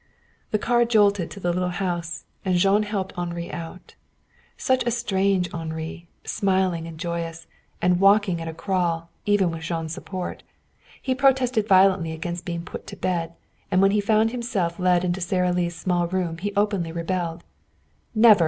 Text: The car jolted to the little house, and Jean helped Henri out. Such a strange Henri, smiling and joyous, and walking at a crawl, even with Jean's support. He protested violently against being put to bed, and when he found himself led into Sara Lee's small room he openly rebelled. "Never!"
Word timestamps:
The 0.49 0.57
car 0.57 0.83
jolted 0.83 1.29
to 1.29 1.39
the 1.39 1.53
little 1.53 1.69
house, 1.77 2.23
and 2.43 2.55
Jean 2.55 2.81
helped 2.81 3.13
Henri 3.15 3.51
out. 3.51 3.93
Such 4.57 4.83
a 4.83 4.89
strange 4.89 5.53
Henri, 5.53 6.07
smiling 6.23 6.87
and 6.87 6.97
joyous, 6.97 7.45
and 7.83 7.99
walking 7.99 8.41
at 8.41 8.47
a 8.47 8.53
crawl, 8.55 9.11
even 9.27 9.51
with 9.51 9.61
Jean's 9.61 9.93
support. 9.93 10.41
He 10.99 11.13
protested 11.13 11.67
violently 11.67 12.13
against 12.13 12.45
being 12.45 12.65
put 12.65 12.87
to 12.87 12.95
bed, 12.95 13.35
and 13.69 13.79
when 13.79 13.91
he 13.91 14.01
found 14.01 14.31
himself 14.31 14.79
led 14.79 15.05
into 15.05 15.21
Sara 15.21 15.51
Lee's 15.53 15.75
small 15.75 16.07
room 16.07 16.39
he 16.39 16.51
openly 16.55 16.91
rebelled. 16.91 17.43
"Never!" 18.15 18.39